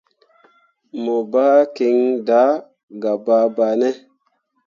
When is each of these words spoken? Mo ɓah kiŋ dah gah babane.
Mo 1.03 1.15
ɓah 1.31 1.59
kiŋ 1.75 1.97
dah 2.27 2.51
gah 3.01 3.17
babane. 3.25 3.89